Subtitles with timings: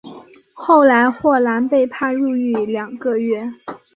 [0.55, 3.47] 后来霍兰被判入狱两个月。